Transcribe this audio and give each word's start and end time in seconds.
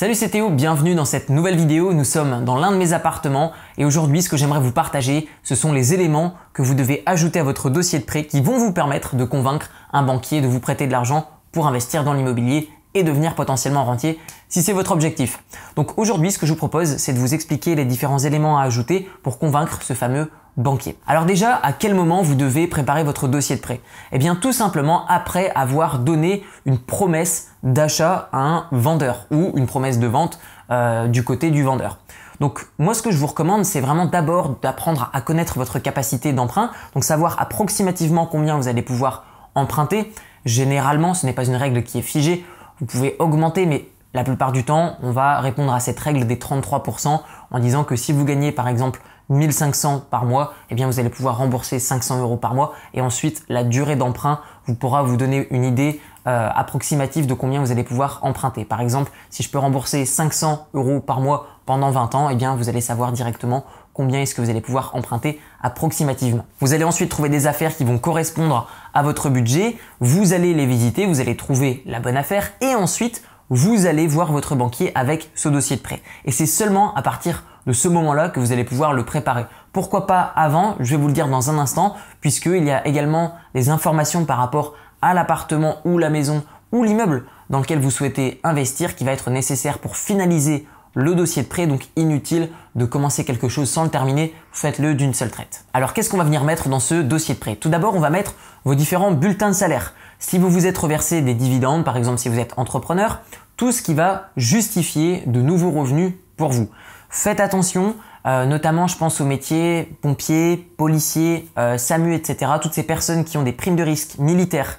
Salut 0.00 0.14
c'est 0.14 0.30
Théo, 0.30 0.48
bienvenue 0.48 0.94
dans 0.94 1.04
cette 1.04 1.28
nouvelle 1.28 1.56
vidéo. 1.56 1.92
Nous 1.92 2.04
sommes 2.04 2.42
dans 2.46 2.56
l'un 2.56 2.72
de 2.72 2.78
mes 2.78 2.94
appartements 2.94 3.52
et 3.76 3.84
aujourd'hui 3.84 4.22
ce 4.22 4.30
que 4.30 4.38
j'aimerais 4.38 4.58
vous 4.58 4.72
partager, 4.72 5.28
ce 5.42 5.54
sont 5.54 5.74
les 5.74 5.92
éléments 5.92 6.32
que 6.54 6.62
vous 6.62 6.72
devez 6.72 7.02
ajouter 7.04 7.38
à 7.38 7.42
votre 7.42 7.68
dossier 7.68 7.98
de 7.98 8.04
prêt 8.04 8.24
qui 8.24 8.40
vont 8.40 8.56
vous 8.56 8.72
permettre 8.72 9.14
de 9.14 9.24
convaincre 9.24 9.68
un 9.92 10.02
banquier 10.02 10.40
de 10.40 10.46
vous 10.46 10.58
prêter 10.58 10.86
de 10.86 10.92
l'argent 10.92 11.28
pour 11.52 11.66
investir 11.66 12.02
dans 12.02 12.14
l'immobilier 12.14 12.70
et 12.94 13.02
devenir 13.02 13.34
potentiellement 13.34 13.84
rentier 13.84 14.18
si 14.48 14.62
c'est 14.62 14.72
votre 14.72 14.92
objectif. 14.92 15.44
Donc 15.76 15.98
aujourd'hui 15.98 16.32
ce 16.32 16.38
que 16.38 16.46
je 16.46 16.52
vous 16.52 16.56
propose 16.58 16.96
c'est 16.96 17.12
de 17.12 17.18
vous 17.18 17.34
expliquer 17.34 17.74
les 17.74 17.84
différents 17.84 18.20
éléments 18.20 18.58
à 18.58 18.62
ajouter 18.62 19.06
pour 19.22 19.38
convaincre 19.38 19.82
ce 19.82 19.92
fameux 19.92 20.30
banquier. 20.56 20.98
Alors 21.06 21.24
déjà, 21.24 21.56
à 21.56 21.72
quel 21.72 21.94
moment 21.94 22.22
vous 22.22 22.34
devez 22.34 22.66
préparer 22.66 23.04
votre 23.04 23.28
dossier 23.28 23.56
de 23.56 23.60
prêt? 23.60 23.80
Eh 24.12 24.18
bien 24.18 24.34
tout 24.34 24.52
simplement 24.52 25.06
après 25.08 25.50
avoir 25.50 25.98
donné 25.98 26.44
une 26.66 26.78
promesse 26.78 27.48
d'achat 27.62 28.28
à 28.32 28.38
un 28.38 28.66
vendeur 28.72 29.26
ou 29.30 29.52
une 29.56 29.66
promesse 29.66 29.98
de 29.98 30.06
vente 30.06 30.38
euh, 30.70 31.06
du 31.06 31.24
côté 31.24 31.50
du 31.50 31.62
vendeur. 31.62 31.98
Donc 32.40 32.66
moi 32.78 32.94
ce 32.94 33.02
que 33.02 33.10
je 33.10 33.18
vous 33.18 33.26
recommande 33.26 33.64
c'est 33.64 33.80
vraiment 33.80 34.06
d'abord 34.06 34.56
d'apprendre 34.62 35.10
à 35.12 35.20
connaître 35.20 35.58
votre 35.58 35.78
capacité 35.78 36.32
d'emprunt, 36.32 36.70
donc 36.94 37.04
savoir 37.04 37.40
approximativement 37.40 38.26
combien 38.26 38.56
vous 38.56 38.66
allez 38.66 38.82
pouvoir 38.82 39.24
emprunter. 39.54 40.12
Généralement 40.46 41.12
ce 41.12 41.26
n'est 41.26 41.34
pas 41.34 41.44
une 41.44 41.56
règle 41.56 41.82
qui 41.82 41.98
est 41.98 42.02
figée, 42.02 42.46
vous 42.80 42.86
pouvez 42.86 43.14
augmenter 43.18 43.66
mais 43.66 43.88
la 44.14 44.24
plupart 44.24 44.52
du 44.52 44.64
temps 44.64 44.96
on 45.02 45.12
va 45.12 45.40
répondre 45.40 45.72
à 45.72 45.80
cette 45.80 46.00
règle 46.00 46.26
des 46.26 46.36
33% 46.36 47.20
en 47.50 47.58
disant 47.58 47.84
que 47.84 47.94
si 47.94 48.12
vous 48.12 48.24
gagnez 48.24 48.52
par 48.52 48.68
exemple 48.68 49.02
1500 49.30 50.04
par 50.10 50.24
mois, 50.24 50.52
eh 50.70 50.74
bien 50.74 50.86
vous 50.86 51.00
allez 51.00 51.08
pouvoir 51.08 51.38
rembourser 51.38 51.78
500 51.78 52.20
euros 52.20 52.36
par 52.36 52.54
mois 52.54 52.72
et 52.94 53.00
ensuite 53.00 53.44
la 53.48 53.64
durée 53.64 53.96
d'emprunt 53.96 54.40
vous 54.66 54.74
pourra 54.74 55.02
vous 55.02 55.16
donner 55.16 55.46
une 55.50 55.64
idée 55.64 56.00
euh, 56.26 56.50
approximative 56.54 57.26
de 57.26 57.32
combien 57.32 57.60
vous 57.60 57.72
allez 57.72 57.82
pouvoir 57.82 58.18
emprunter. 58.22 58.64
Par 58.64 58.80
exemple, 58.80 59.10
si 59.30 59.42
je 59.42 59.50
peux 59.50 59.58
rembourser 59.58 60.04
500 60.04 60.66
euros 60.74 61.00
par 61.00 61.20
mois 61.20 61.46
pendant 61.64 61.90
20 61.90 62.14
ans, 62.14 62.28
eh 62.28 62.34
bien 62.34 62.56
vous 62.56 62.68
allez 62.68 62.82
savoir 62.82 63.12
directement 63.12 63.64
combien 63.94 64.20
est-ce 64.20 64.34
que 64.34 64.42
vous 64.42 64.50
allez 64.50 64.60
pouvoir 64.60 64.94
emprunter 64.94 65.40
approximativement. 65.62 66.44
Vous 66.60 66.74
allez 66.74 66.84
ensuite 66.84 67.10
trouver 67.10 67.28
des 67.28 67.46
affaires 67.46 67.74
qui 67.74 67.84
vont 67.84 67.98
correspondre 67.98 68.68
à 68.92 69.02
votre 69.02 69.30
budget, 69.30 69.76
vous 70.00 70.32
allez 70.32 70.54
les 70.54 70.66
visiter, 70.66 71.06
vous 71.06 71.20
allez 71.20 71.36
trouver 71.36 71.82
la 71.86 72.00
bonne 72.00 72.16
affaire 72.16 72.52
et 72.60 72.74
ensuite 72.74 73.22
vous 73.50 73.86
allez 73.86 74.06
voir 74.06 74.32
votre 74.32 74.54
banquier 74.54 74.92
avec 74.94 75.30
ce 75.34 75.48
dossier 75.48 75.76
de 75.76 75.82
prêt. 75.82 76.00
Et 76.24 76.30
c'est 76.30 76.46
seulement 76.46 76.94
à 76.94 77.02
partir 77.02 77.44
de 77.66 77.72
ce 77.72 77.88
moment-là 77.88 78.28
que 78.28 78.40
vous 78.40 78.52
allez 78.52 78.64
pouvoir 78.64 78.94
le 78.94 79.04
préparer. 79.04 79.44
Pourquoi 79.72 80.06
pas 80.06 80.20
avant 80.22 80.76
Je 80.78 80.92
vais 80.92 81.02
vous 81.02 81.08
le 81.08 81.12
dire 81.12 81.28
dans 81.28 81.50
un 81.50 81.58
instant, 81.58 81.96
puisqu'il 82.20 82.64
y 82.64 82.70
a 82.70 82.86
également 82.86 83.34
des 83.54 83.68
informations 83.68 84.24
par 84.24 84.38
rapport 84.38 84.74
à 85.02 85.14
l'appartement 85.14 85.78
ou 85.84 85.98
la 85.98 86.10
maison 86.10 86.44
ou 86.72 86.84
l'immeuble 86.84 87.24
dans 87.50 87.58
lequel 87.58 87.80
vous 87.80 87.90
souhaitez 87.90 88.40
investir 88.44 88.94
qui 88.94 89.04
va 89.04 89.12
être 89.12 89.30
nécessaire 89.30 89.80
pour 89.80 89.96
finaliser 89.96 90.66
le 90.94 91.14
dossier 91.14 91.42
de 91.42 91.48
prêt, 91.48 91.66
donc 91.66 91.88
inutile 91.96 92.48
de 92.74 92.84
commencer 92.84 93.24
quelque 93.24 93.48
chose 93.48 93.70
sans 93.70 93.84
le 93.84 93.90
terminer, 93.90 94.34
faites-le 94.52 94.94
d'une 94.94 95.14
seule 95.14 95.30
traite. 95.30 95.64
Alors 95.72 95.92
qu'est-ce 95.92 96.10
qu'on 96.10 96.18
va 96.18 96.24
venir 96.24 96.44
mettre 96.44 96.68
dans 96.68 96.80
ce 96.80 96.94
dossier 96.94 97.34
de 97.34 97.40
prêt? 97.40 97.56
Tout 97.56 97.68
d'abord, 97.68 97.94
on 97.94 98.00
va 98.00 98.10
mettre 98.10 98.34
vos 98.64 98.74
différents 98.74 99.12
bulletins 99.12 99.48
de 99.48 99.54
salaire. 99.54 99.94
Si 100.22 100.36
vous 100.36 100.50
vous 100.50 100.66
êtes 100.66 100.76
reversé 100.76 101.22
des 101.22 101.32
dividendes, 101.32 101.82
par 101.82 101.96
exemple 101.96 102.18
si 102.18 102.28
vous 102.28 102.38
êtes 102.38 102.52
entrepreneur, 102.58 103.20
tout 103.56 103.72
ce 103.72 103.80
qui 103.80 103.94
va 103.94 104.28
justifier 104.36 105.22
de 105.26 105.40
nouveaux 105.40 105.70
revenus 105.70 106.12
pour 106.36 106.50
vous. 106.50 106.68
Faites 107.08 107.40
attention, 107.40 107.96
euh, 108.26 108.44
notamment 108.44 108.86
je 108.86 108.98
pense 108.98 109.22
aux 109.22 109.24
métiers 109.24 109.96
pompiers, 110.02 110.58
policiers, 110.76 111.48
euh, 111.58 111.78
SAMU, 111.78 112.14
etc. 112.14 112.52
Toutes 112.60 112.74
ces 112.74 112.82
personnes 112.82 113.24
qui 113.24 113.38
ont 113.38 113.42
des 113.42 113.52
primes 113.52 113.76
de 113.76 113.82
risque 113.82 114.18
militaires. 114.18 114.78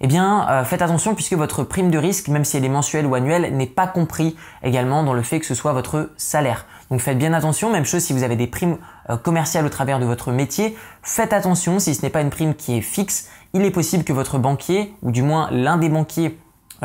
Eh 0.00 0.08
bien, 0.08 0.48
euh, 0.50 0.64
faites 0.64 0.82
attention 0.82 1.14
puisque 1.14 1.34
votre 1.34 1.62
prime 1.62 1.92
de 1.92 1.98
risque, 1.98 2.26
même 2.26 2.44
si 2.44 2.56
elle 2.56 2.64
est 2.64 2.68
mensuelle 2.68 3.06
ou 3.06 3.14
annuelle, 3.14 3.56
n'est 3.56 3.66
pas 3.66 3.86
compris 3.86 4.36
également 4.64 5.04
dans 5.04 5.14
le 5.14 5.22
fait 5.22 5.38
que 5.38 5.46
ce 5.46 5.54
soit 5.54 5.72
votre 5.72 6.10
salaire. 6.16 6.66
Donc 6.90 7.00
faites 7.00 7.18
bien 7.18 7.32
attention, 7.32 7.70
même 7.70 7.84
chose 7.84 8.02
si 8.02 8.12
vous 8.12 8.24
avez 8.24 8.34
des 8.34 8.48
primes 8.48 8.78
commerciales 9.22 9.64
au 9.64 9.70
travers 9.70 10.00
de 10.00 10.04
votre 10.04 10.32
métier, 10.32 10.76
faites 11.02 11.32
attention 11.32 11.78
si 11.78 11.94
ce 11.94 12.02
n'est 12.02 12.10
pas 12.10 12.20
une 12.20 12.30
prime 12.30 12.54
qui 12.54 12.76
est 12.76 12.82
fixe, 12.82 13.28
il 13.54 13.62
est 13.62 13.70
possible 13.70 14.04
que 14.04 14.12
votre 14.12 14.38
banquier, 14.38 14.94
ou 15.02 15.10
du 15.10 15.22
moins 15.22 15.48
l'un 15.50 15.76
des 15.76 15.88
banquiers 15.88 16.38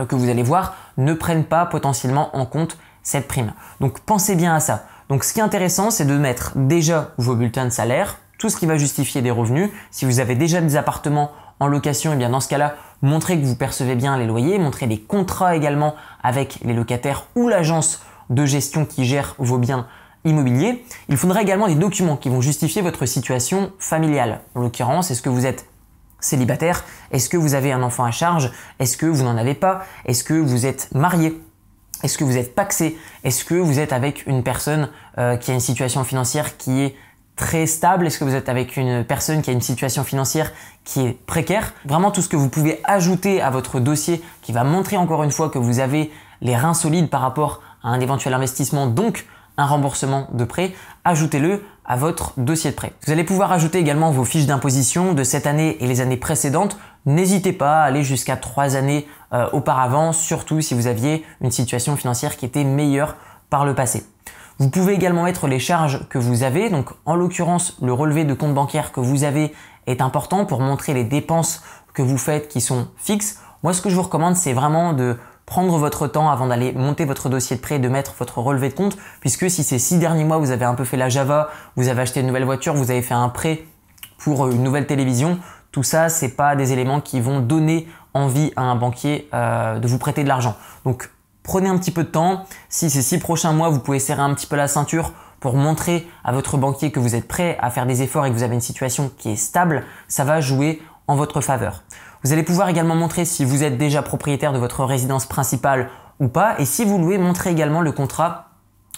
que 0.08 0.16
vous 0.16 0.30
allez 0.30 0.44
voir, 0.44 0.76
ne 0.98 1.14
prenne 1.14 1.44
pas 1.44 1.66
potentiellement 1.66 2.36
en 2.36 2.46
compte 2.46 2.78
cette 3.04 3.28
prime. 3.28 3.54
Donc 3.80 4.00
pensez 4.02 4.36
bien 4.36 4.54
à 4.56 4.60
ça. 4.60 4.86
Donc 5.10 5.24
ce 5.24 5.34
qui 5.34 5.40
est 5.40 5.44
intéressant, 5.44 5.90
c'est 5.90 6.06
de 6.06 6.18
mettre 6.18 6.52
déjà 6.56 7.12
vos 7.18 7.36
bulletins 7.36 7.66
de 7.66 7.70
salaire, 7.70 8.20
tout 8.38 8.50
ce 8.50 8.58
qui 8.58 8.66
va 8.66 8.78
justifier 8.78 9.22
des 9.22 9.32
revenus. 9.32 9.70
Si 9.92 10.06
vous 10.06 10.20
avez 10.20 10.36
déjà 10.36 10.62
des 10.62 10.76
appartements 10.76 11.32
en 11.60 11.68
location, 11.68 12.16
eh 12.20 12.28
dans 12.28 12.40
ce 12.40 12.50
cas-là, 12.50 12.76
montrez 13.02 13.40
que 13.40 13.46
vous 13.46 13.56
percevez 13.56 13.96
bien 13.96 14.18
les 14.18 14.28
loyers, 14.28 14.60
montrez 14.60 14.86
les 14.86 15.00
contrats 15.00 15.56
également 15.56 15.96
avec 16.22 16.60
les 16.64 16.74
locataires 16.74 17.26
ou 17.36 17.48
l'agence 17.48 18.02
de 18.30 18.46
gestion 18.46 18.86
qui 18.86 19.06
gère 19.06 19.36
vos 19.40 19.58
biens 19.58 19.88
immobiliers. 20.26 20.84
Il 21.10 21.18
faudra 21.18 21.42
également 21.42 21.68
des 21.68 21.76
documents 21.76 22.18
qui 22.18 22.30
vont 22.30 22.42
justifier 22.42 22.82
votre 22.82 23.06
situation 23.06 23.72
familiale. 23.80 24.42
En 24.54 24.62
l'occurrence, 24.62 25.10
est-ce 25.10 25.22
que 25.22 25.30
vous 25.30 25.46
êtes 25.46 25.66
célibataire 26.20 26.84
Est-ce 27.12 27.30
que 27.30 27.38
vous 27.38 27.54
avez 27.54 27.72
un 27.72 27.84
enfant 27.84 28.04
à 28.04 28.12
charge? 28.12 28.52
Est-ce 28.80 28.98
que 28.98 29.06
vous 29.06 29.24
n'en 29.24 29.38
avez 29.38 29.54
pas? 29.54 29.84
Est-ce 30.06 30.24
que 30.24 30.34
vous 30.34 30.66
êtes 30.66 30.90
marié? 30.94 31.42
Est-ce 32.04 32.18
que 32.18 32.24
vous 32.24 32.38
êtes 32.38 32.54
paxé? 32.54 32.98
Est-ce 33.24 33.44
que 33.44 33.56
vous 33.56 33.80
êtes 33.80 33.94
avec 33.94 34.26
une 34.28 34.44
personne 34.44 34.90
euh, 35.18 35.36
qui 35.36 35.52
a 35.52 35.54
une 35.54 35.60
situation 35.60 36.04
financière 36.04 36.58
qui 36.58 36.82
est 36.82 36.96
très 37.36 37.66
stable? 37.66 38.06
Est-ce 38.06 38.20
que 38.20 38.24
vous 38.24 38.36
êtes 38.36 38.50
avec 38.50 38.78
une 38.78 39.04
personne 39.04 39.42
qui 39.42 39.50
a 39.50 39.54
une 39.54 39.62
situation 39.62 40.04
financière 40.04 40.52
qui 40.84 41.02
est 41.02 41.14
précaire? 41.26 41.74
Vraiment 41.86 42.12
tout 42.12 42.22
ce 42.22 42.30
que 42.30 42.36
vous 42.36 42.50
pouvez 42.50 42.82
ajouter 42.84 43.42
à 43.42 43.50
votre 43.50 43.80
dossier 43.80 44.22
qui 44.42 44.52
va 44.52 44.64
montrer 44.64 44.98
encore 44.98 45.24
une 45.24 45.32
fois 45.32 45.50
que 45.50 45.58
vous 45.58 45.80
avez 45.80 46.12
les 46.42 46.56
reins 46.56 46.76
solides 46.76 47.10
par 47.10 47.22
rapport 47.22 47.62
à 47.84 47.90
un 47.90 48.00
éventuel 48.00 48.34
investissement, 48.34 48.88
donc 48.88 49.26
un 49.58 49.66
remboursement 49.66 50.28
de 50.34 50.44
prêt, 50.44 50.74
ajoutez-le 51.04 51.64
à 51.88 51.96
votre 51.96 52.34
dossier 52.38 52.72
de 52.72 52.76
prêt. 52.76 52.92
Vous 53.06 53.12
allez 53.12 53.24
pouvoir 53.24 53.52
ajouter 53.52 53.80
également 53.80 54.12
vos 54.12 54.26
fiches 54.26 54.46
d'imposition 54.46 55.14
de 55.14 55.24
cette 55.24 55.48
année 55.48 55.78
et 55.80 55.88
les 55.88 56.02
années 56.02 56.18
précédentes. 56.18 56.78
N'hésitez 57.06 57.54
pas 57.54 57.82
à 57.82 57.86
aller 57.86 58.04
jusqu'à 58.04 58.36
trois 58.36 58.76
années 58.76 59.08
euh, 59.34 59.48
auparavant, 59.54 60.12
surtout 60.12 60.60
si 60.62 60.74
vous 60.74 60.88
aviez 60.88 61.26
une 61.42 61.52
situation 61.52 61.96
financière 61.96 62.36
qui 62.36 62.46
était 62.46 62.66
meilleure 62.66 63.16
par 63.50 63.66
le 63.66 63.74
passé. 63.74 64.06
Vous 64.60 64.70
pouvez 64.70 64.94
également 64.94 65.24
mettre 65.24 65.48
les 65.48 65.60
charges 65.60 66.08
que 66.10 66.18
vous 66.18 66.44
avez. 66.44 66.70
Donc 66.70 66.90
en 67.06 67.16
l'occurrence, 67.16 67.78
le 67.82 67.94
relevé 67.94 68.26
de 68.26 68.34
compte 68.34 68.54
bancaire 68.54 68.92
que 68.92 69.00
vous 69.00 69.24
avez 69.24 69.54
est 69.86 70.02
important 70.02 70.46
pour 70.46 70.60
montrer 70.60 70.94
les 70.94 71.04
dépenses 71.04 71.64
que 71.94 72.02
vous 72.02 72.18
faites 72.18 72.50
qui 72.50 72.60
sont 72.60 72.88
fixes. 72.98 73.40
Moi, 73.64 73.74
ce 73.74 73.82
que 73.82 73.90
je 73.90 73.96
vous 73.96 74.04
recommande, 74.04 74.36
c'est 74.36 74.54
vraiment 74.54 74.94
de 74.94 75.18
prendre 75.48 75.78
votre 75.78 76.08
temps 76.08 76.30
avant 76.30 76.46
d'aller 76.46 76.74
monter 76.74 77.06
votre 77.06 77.30
dossier 77.30 77.56
de 77.56 77.62
prêt, 77.62 77.80
de 77.80 77.88
mettre 77.88 78.14
votre 78.20 78.38
relevé 78.40 78.70
de 78.70 78.74
compte, 78.76 78.98
puisque 79.22 79.50
si 79.50 79.64
ces 79.64 79.80
six 79.80 79.98
derniers 79.98 80.26
mois 80.26 80.38
vous 80.38 80.52
avez 80.52 80.66
un 80.66 80.76
peu 80.76 80.84
fait 80.84 80.98
la 80.98 81.10
Java, 81.10 81.50
vous 81.78 81.88
avez 81.88 82.02
acheté 82.02 82.20
une 82.20 82.28
nouvelle 82.28 82.44
voiture, 82.44 82.76
vous 82.76 82.92
avez 82.92 83.02
fait 83.02 83.16
un 83.16 83.30
prêt 83.30 83.64
pour 84.20 84.48
une 84.50 84.62
nouvelle 84.62 84.86
télévision, 84.86 85.40
tout 85.72 85.84
ça 85.84 86.10
c'est 86.10 86.36
pas 86.36 86.56
des 86.58 86.74
éléments 86.74 87.00
qui 87.00 87.22
vont 87.22 87.40
donner 87.40 87.88
envie 88.14 88.52
à 88.58 88.64
un 88.64 88.76
banquier 88.76 89.30
euh, 89.34 89.80
de 89.80 89.88
vous 89.88 89.98
prêter 89.98 90.24
de 90.24 90.28
l'argent. 90.28 90.58
Donc 90.84 91.10
prenez 91.44 91.70
un 91.70 91.78
petit 91.78 91.92
peu 91.92 92.04
de 92.04 92.10
temps. 92.10 92.44
Si 92.68 92.90
ces 92.90 93.02
six 93.02 93.18
prochains 93.18 93.54
mois 93.54 93.70
vous 93.70 93.80
pouvez 93.80 94.00
serrer 94.00 94.22
un 94.22 94.34
petit 94.34 94.48
peu 94.48 94.58
la 94.58 94.68
ceinture 94.68 95.14
pour 95.40 95.56
montrer 95.56 96.06
à 96.26 96.34
votre 96.34 96.58
banquier 96.58 96.92
que 96.92 97.00
vous 97.00 97.16
êtes 97.16 97.28
prêt 97.28 97.58
à 97.62 97.70
faire 97.70 97.86
des 97.86 98.02
efforts 98.02 98.26
et 98.26 98.32
que 98.32 98.36
vous 98.36 98.44
avez 98.44 98.56
une 98.56 98.62
situation 98.62 99.10
qui 99.18 99.30
est 99.30 99.36
stable, 99.38 99.86
ça 100.10 100.26
va 100.26 100.42
jouer 100.42 100.82
en 101.08 101.16
votre 101.16 101.40
faveur. 101.40 101.84
Vous 102.28 102.34
allez 102.34 102.44
pouvoir 102.44 102.68
également 102.68 102.94
montrer 102.96 103.24
si 103.24 103.46
vous 103.46 103.64
êtes 103.64 103.78
déjà 103.78 104.02
propriétaire 104.02 104.52
de 104.52 104.58
votre 104.58 104.84
résidence 104.84 105.26
principale 105.26 105.90
ou 106.20 106.28
pas. 106.28 106.60
Et 106.60 106.66
si 106.66 106.84
vous 106.84 106.98
louez, 106.98 107.18
montrez 107.18 107.52
également 107.52 107.80
le 107.80 107.94
contrat 107.94 108.50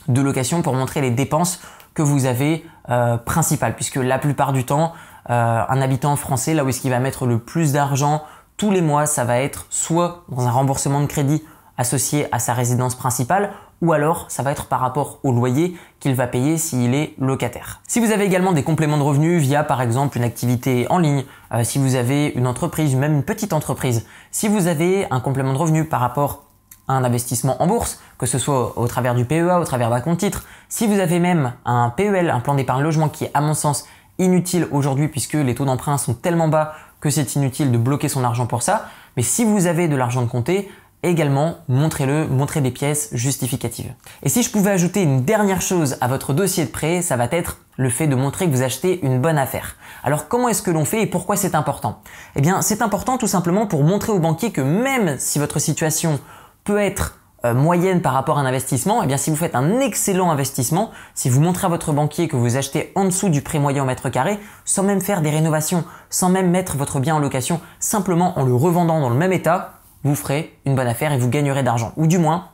de 0.07 0.19
location 0.19 0.63
pour 0.63 0.73
montrer 0.73 0.99
les 0.99 1.11
dépenses 1.11 1.61
que 1.93 2.01
vous 2.01 2.25
avez 2.25 2.65
euh, 2.89 3.17
principales. 3.17 3.75
Puisque 3.75 3.97
la 3.97 4.17
plupart 4.17 4.51
du 4.51 4.65
temps, 4.65 4.93
euh, 5.29 5.61
un 5.69 5.79
habitant 5.79 6.15
français, 6.15 6.55
là 6.55 6.63
où 6.63 6.69
est-ce 6.69 6.81
qu'il 6.81 6.89
va 6.89 6.97
mettre 6.97 7.27
le 7.27 7.37
plus 7.37 7.71
d'argent 7.71 8.23
tous 8.57 8.71
les 8.71 8.81
mois, 8.81 9.05
ça 9.05 9.25
va 9.25 9.37
être 9.37 9.67
soit 9.69 10.23
dans 10.29 10.47
un 10.47 10.51
remboursement 10.51 10.99
de 10.99 11.05
crédit 11.05 11.43
associé 11.77 12.25
à 12.31 12.39
sa 12.39 12.55
résidence 12.55 12.95
principale, 12.95 13.51
ou 13.81 13.93
alors 13.93 14.25
ça 14.29 14.43
va 14.43 14.51
être 14.51 14.65
par 14.65 14.79
rapport 14.79 15.19
au 15.23 15.31
loyer 15.31 15.75
qu'il 15.99 16.15
va 16.15 16.27
payer 16.27 16.57
s'il 16.57 16.93
est 16.93 17.13
locataire. 17.19 17.81
Si 17.87 17.99
vous 17.99 18.11
avez 18.11 18.25
également 18.25 18.51
des 18.51 18.63
compléments 18.63 18.97
de 18.97 19.03
revenus 19.03 19.41
via 19.41 19.63
par 19.63 19.81
exemple 19.81 20.17
une 20.17 20.23
activité 20.23 20.87
en 20.89 20.97
ligne, 20.97 21.23
euh, 21.53 21.63
si 21.63 21.79
vous 21.79 21.95
avez 21.95 22.27
une 22.35 22.47
entreprise, 22.47 22.95
même 22.95 23.13
une 23.13 23.23
petite 23.23 23.53
entreprise, 23.53 24.05
si 24.31 24.47
vous 24.47 24.67
avez 24.67 25.07
un 25.11 25.19
complément 25.19 25.53
de 25.53 25.57
revenus 25.57 25.87
par 25.89 26.01
rapport 26.01 26.43
à 26.87 26.93
un 26.93 27.03
investissement 27.03 27.61
en 27.61 27.67
bourse, 27.67 28.01
que 28.17 28.25
ce 28.25 28.39
soit 28.39 28.77
au 28.77 28.87
travers 28.87 29.15
du 29.15 29.25
PEA, 29.25 29.59
au 29.59 29.65
travers 29.65 29.89
d'un 29.89 30.01
compte 30.01 30.19
titre, 30.19 30.43
si 30.67 30.87
vous 30.87 30.99
avez 30.99 31.19
même 31.19 31.53
un 31.65 31.89
PEL, 31.89 32.29
un 32.29 32.39
plan 32.39 32.55
d'épargne 32.55 32.83
logement 32.83 33.09
qui 33.09 33.25
est 33.25 33.31
à 33.33 33.41
mon 33.41 33.53
sens 33.53 33.85
inutile 34.17 34.67
aujourd'hui 34.71 35.07
puisque 35.07 35.33
les 35.33 35.55
taux 35.55 35.65
d'emprunt 35.65 35.97
sont 35.97 36.13
tellement 36.13 36.47
bas 36.47 36.73
que 36.99 37.09
c'est 37.09 37.35
inutile 37.35 37.71
de 37.71 37.77
bloquer 37.77 38.09
son 38.09 38.23
argent 38.23 38.45
pour 38.45 38.61
ça, 38.61 38.89
mais 39.15 39.23
si 39.23 39.45
vous 39.45 39.67
avez 39.67 39.87
de 39.87 39.95
l'argent 39.95 40.21
de 40.21 40.27
côté, 40.27 40.69
également, 41.03 41.57
montrez-le, 41.67 42.27
montrez 42.27 42.61
des 42.61 42.71
pièces 42.71 43.09
justificatives. 43.13 43.93
Et 44.23 44.29
si 44.29 44.43
je 44.43 44.51
pouvais 44.51 44.71
ajouter 44.71 45.01
une 45.01 45.23
dernière 45.23 45.61
chose 45.61 45.97
à 46.01 46.07
votre 46.07 46.33
dossier 46.33 46.65
de 46.65 46.69
prêt, 46.69 47.01
ça 47.01 47.15
va 47.15 47.27
être 47.31 47.59
le 47.77 47.89
fait 47.89 48.07
de 48.07 48.15
montrer 48.15 48.47
que 48.47 48.51
vous 48.51 48.61
achetez 48.61 48.99
une 49.05 49.21
bonne 49.21 49.37
affaire. 49.37 49.77
Alors 50.03 50.27
comment 50.27 50.49
est-ce 50.49 50.61
que 50.61 50.71
l'on 50.71 50.85
fait 50.85 51.03
et 51.03 51.07
pourquoi 51.07 51.37
c'est 51.37 51.55
important? 51.55 52.01
Eh 52.35 52.41
bien, 52.41 52.61
c'est 52.61 52.81
important 52.81 53.17
tout 53.17 53.27
simplement 53.27 53.67
pour 53.67 53.83
montrer 53.83 54.11
au 54.11 54.19
banquier 54.19 54.51
que 54.51 54.61
même 54.61 55.15
si 55.17 55.39
votre 55.39 55.59
situation 55.59 56.19
peut 56.65 56.79
être 56.79 57.19
euh, 57.45 57.53
moyenne 57.53 58.01
par 58.01 58.11
rapport 58.11 58.37
à 58.37 58.41
un 58.41 58.45
investissement, 58.45 59.01
eh 59.01 59.07
bien 59.07 59.15
si 59.15 59.29
vous 59.29 59.37
faites 59.37 59.55
un 59.55 59.79
excellent 59.79 60.29
investissement, 60.29 60.91
si 61.15 61.29
vous 61.29 61.39
montrez 61.39 61.67
à 61.67 61.69
votre 61.69 61.93
banquier 61.93 62.27
que 62.27 62.35
vous 62.35 62.57
achetez 62.57 62.91
en 62.95 63.05
dessous 63.05 63.29
du 63.29 63.41
prix 63.41 63.59
moyen 63.59 63.83
au 63.83 63.85
mètre 63.85 64.09
carré, 64.09 64.37
sans 64.65 64.83
même 64.83 64.99
faire 64.99 65.21
des 65.21 65.29
rénovations, 65.29 65.85
sans 66.09 66.27
même 66.27 66.49
mettre 66.49 66.75
votre 66.75 66.99
bien 66.99 67.15
en 67.15 67.19
location, 67.19 67.61
simplement 67.79 68.37
en 68.37 68.43
le 68.43 68.53
revendant 68.53 68.99
dans 68.99 69.09
le 69.09 69.15
même 69.15 69.31
état, 69.31 69.78
vous 70.03 70.15
ferez 70.15 70.57
une 70.65 70.75
bonne 70.75 70.87
affaire 70.87 71.11
et 71.11 71.17
vous 71.17 71.29
gagnerez 71.29 71.63
d'argent. 71.63 71.93
Ou 71.97 72.07
du 72.07 72.17
moins, 72.17 72.49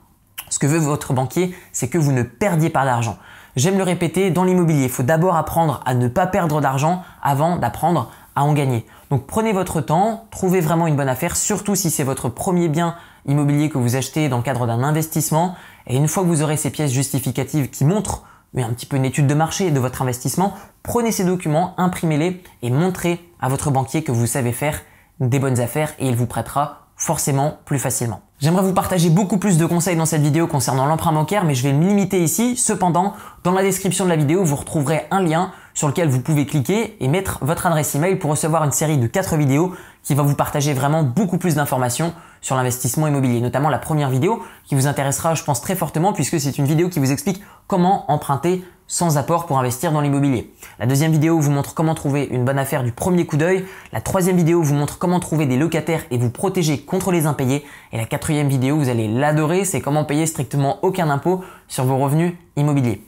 ce 0.50 0.59
que 0.59 0.68
veut 0.68 0.77
votre 0.77 1.13
banquier, 1.13 1.56
c'est 1.71 1.88
que 1.88 1.97
vous 1.97 2.12
ne 2.12 2.24
perdiez 2.24 2.69
pas 2.69 2.86
d'argent. 2.86 3.18
J'aime 3.56 3.77
le 3.77 3.83
répéter, 3.83 4.31
dans 4.31 4.44
l'immobilier, 4.44 4.83
il 4.83 4.89
faut 4.89 5.03
d'abord 5.03 5.36
apprendre 5.38 5.81
à 5.86 5.94
ne 5.94 6.07
pas 6.07 6.27
perdre 6.27 6.59
d'argent 6.59 7.03
avant 7.21 7.56
d'apprendre 7.56 8.12
à 8.36 8.44
en 8.44 8.53
gagner. 8.53 8.86
Donc 9.09 9.27
prenez 9.27 9.53
votre 9.53 9.80
temps, 9.80 10.25
trouvez 10.30 10.59
vraiment 10.59 10.88
une 10.88 10.95
bonne 10.95 11.07
affaire, 11.07 11.36
surtout 11.36 11.75
si 11.75 11.89
c'est 11.89 12.03
votre 12.03 12.27
premier 12.27 12.68
bien 12.68 12.95
immobilier 13.25 13.69
que 13.69 13.77
vous 13.77 13.95
achetez 13.95 14.27
dans 14.27 14.38
le 14.38 14.44
cadre 14.44 14.68
d'un 14.68 14.83
investissement. 14.83 15.56
Et 15.88 15.95
une 15.95 16.07
fois 16.07 16.24
que 16.24 16.27
vous 16.27 16.42
aurez 16.42 16.57
ces 16.57 16.69
pièces 16.69 16.92
justificatives 16.92 17.69
qui 17.69 17.86
montrent 17.86 18.24
un 18.57 18.74
petit 18.74 18.86
peu 18.86 18.97
une 18.97 19.06
étude 19.06 19.27
de 19.27 19.33
marché 19.33 19.71
de 19.71 19.80
votre 19.80 20.01
investissement, 20.01 20.53
prenez 20.83 21.12
ces 21.12 21.24
documents, 21.24 21.74
imprimez-les 21.77 22.44
et 22.62 22.69
montrez 22.69 23.19
à 23.39 23.50
votre 23.50 23.71
banquier 23.71 24.03
que 24.03 24.12
vous 24.12 24.27
savez 24.27 24.51
faire 24.51 24.81
des 25.19 25.39
bonnes 25.39 25.59
affaires 25.59 25.94
et 26.00 26.07
il 26.07 26.15
vous 26.15 26.27
prêtera 26.27 26.85
forcément 26.95 27.59
plus 27.65 27.80
facilement. 27.80 28.21
J'aimerais 28.39 28.63
vous 28.63 28.74
partager 28.74 29.09
beaucoup 29.09 29.38
plus 29.38 29.57
de 29.57 29.65
conseils 29.65 29.95
dans 29.95 30.06
cette 30.06 30.21
vidéo 30.21 30.47
concernant 30.47 30.86
l'emprunt 30.86 31.13
bancaire, 31.13 31.45
mais 31.45 31.56
je 31.56 31.63
vais 31.63 31.74
me 31.74 31.88
limiter 31.88 32.21
ici. 32.21 32.57
Cependant, 32.57 33.13
dans 33.44 33.51
la 33.51 33.62
description 33.62 34.03
de 34.06 34.09
la 34.09 34.18
vidéo, 34.18 34.44
vous 34.44 34.56
retrouverez 34.56 35.06
un 35.12 35.21
lien 35.21 35.51
sur 35.75 35.88
lequel 35.88 36.10
vous 36.10 36.22
pouvez 36.22 36.48
cliquer 36.48 36.98
et 37.00 37.07
mettre 37.07 37.38
votre 37.42 37.68
adresse 37.68 37.94
email 37.94 38.16
pour 38.16 38.31
recevoir 38.31 38.63
une 38.63 38.72
série 38.72 38.98
de 38.98 39.06
4 39.06 39.36
vidéos 39.38 39.75
qui 40.01 40.16
va 40.16 40.24
vous 40.24 40.36
partager 40.36 40.74
vraiment 40.74 41.04
beaucoup 41.04 41.38
plus 41.38 41.56
d'informations 41.56 42.13
sur 42.42 42.56
l'investissement 42.56 43.07
immobilier, 43.07 43.42
notamment 43.42 43.69
la 43.69 43.80
première 43.80 44.10
vidéo 44.10 44.42
qui 44.63 44.75
vous 44.75 44.88
intéressera 44.88 45.36
je 45.36 45.44
pense 45.44 45.62
très 45.62 45.75
fortement 45.75 46.13
puisque 46.13 46.39
c'est 46.39 46.57
une 46.57 46.66
vidéo 46.66 46.89
qui 46.89 47.00
vous 47.00 47.12
explique 47.12 47.44
comment 47.68 48.10
emprunter 48.12 48.63
sans 48.88 49.18
apport 49.18 49.45
pour 49.48 49.57
investir 49.57 49.92
dans 49.92 50.01
l'immobilier. 50.01 50.54
La 50.80 50.86
deuxième 50.86 51.12
vidéo 51.12 51.39
vous 51.39 51.51
montre 51.51 51.74
comment 51.74 51.95
trouver 51.95 52.28
une 52.30 52.45
bonne 52.45 52.60
affaire 52.60 52.83
du 52.83 52.92
premier 52.92 53.25
coup 53.25 53.36
d'œil. 53.36 53.66
La 53.92 54.01
troisième 54.01 54.38
vidéo 54.38 54.62
vous 54.62 54.75
montre 54.75 55.00
comment 55.00 55.19
trouver 55.19 55.48
des 55.48 55.57
locataires 55.57 56.04
et 56.12 56.18
vous 56.18 56.30
protéger 56.30 56.80
contre 56.80 57.12
les 57.12 57.25
impayés. 57.25 57.66
Et 57.92 57.98
la 57.98 58.06
quatrième 58.06 58.48
vidéo, 58.48 58.78
vous 58.78 58.89
allez 58.89 59.07
l'adorer, 59.07 59.66
c'est 59.66 59.81
comment 59.81 60.06
payer 60.06 60.28
strictement 60.28 60.78
aucun 60.83 61.10
impôt 61.10 61.44
sur 61.68 61.83
vos 61.86 61.98
revenus 61.98 62.33
immobiliers. 62.57 63.01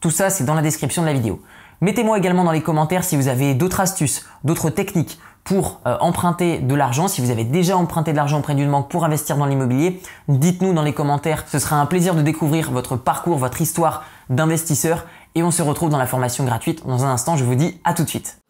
Tout 0.00 0.10
ça, 0.10 0.30
c'est 0.30 0.44
dans 0.44 0.54
la 0.54 0.62
description 0.62 1.02
de 1.02 1.08
la 1.08 1.14
vidéo. 1.14 1.40
Mettez-moi 1.80 2.18
également 2.18 2.44
dans 2.44 2.52
les 2.52 2.62
commentaires 2.62 3.04
si 3.04 3.16
vous 3.16 3.28
avez 3.28 3.54
d'autres 3.54 3.80
astuces, 3.80 4.24
d'autres 4.44 4.70
techniques 4.70 5.18
pour 5.44 5.80
euh, 5.86 5.96
emprunter 6.00 6.58
de 6.58 6.74
l'argent, 6.74 7.06
si 7.06 7.20
vous 7.20 7.30
avez 7.30 7.44
déjà 7.44 7.76
emprunté 7.76 8.12
de 8.12 8.16
l'argent 8.16 8.38
auprès 8.38 8.54
d'une 8.54 8.70
banque 8.70 8.88
pour 8.88 9.04
investir 9.04 9.36
dans 9.36 9.46
l'immobilier, 9.46 10.00
dites-nous 10.28 10.72
dans 10.72 10.82
les 10.82 10.94
commentaires. 10.94 11.44
Ce 11.48 11.58
sera 11.58 11.76
un 11.76 11.86
plaisir 11.86 12.14
de 12.14 12.22
découvrir 12.22 12.70
votre 12.70 12.96
parcours, 12.96 13.36
votre 13.36 13.60
histoire 13.60 14.04
d'investisseur 14.30 15.04
et 15.34 15.42
on 15.42 15.50
se 15.50 15.62
retrouve 15.62 15.90
dans 15.90 15.98
la 15.98 16.06
formation 16.06 16.44
gratuite. 16.44 16.86
Dans 16.86 17.04
un 17.04 17.10
instant, 17.10 17.36
je 17.36 17.44
vous 17.44 17.54
dis 17.54 17.78
à 17.84 17.92
tout 17.92 18.04
de 18.04 18.08
suite. 18.08 18.43